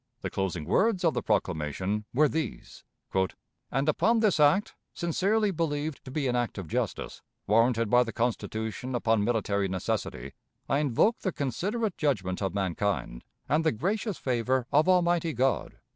The 0.21 0.31
closing 0.31 0.65
words 0.65 1.03
of 1.05 1.13
the 1.13 1.21
proclamation 1.21 2.05
were 2.11 2.27
these: 2.27 2.83
"And 3.69 3.87
upon 3.87 4.19
this 4.19 4.39
act, 4.39 4.73
sincerely 4.95 5.51
believed 5.51 6.03
to 6.05 6.09
be 6.09 6.25
an 6.27 6.35
act 6.35 6.57
of 6.57 6.67
justice, 6.67 7.21
warranted 7.45 7.87
by 7.87 8.01
the 8.03 8.11
Constitution 8.11 8.95
upon 8.95 9.23
military 9.23 9.67
necessity, 9.67 10.33
I 10.67 10.79
invoke 10.79 11.19
the 11.19 11.31
considerate 11.31 11.97
judgment 11.99 12.41
of 12.41 12.55
mankind 12.55 13.23
and 13.47 13.63
the 13.63 13.71
gracious 13.71 14.17
favor 14.17 14.65
of 14.71 14.89
Almighty 14.89 15.33
God." 15.33 15.77